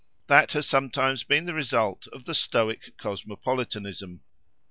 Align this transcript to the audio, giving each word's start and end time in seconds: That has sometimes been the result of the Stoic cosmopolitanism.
That 0.25 0.53
has 0.53 0.65
sometimes 0.65 1.23
been 1.23 1.45
the 1.45 1.53
result 1.53 2.07
of 2.07 2.23
the 2.23 2.33
Stoic 2.33 2.97
cosmopolitanism. 2.97 4.21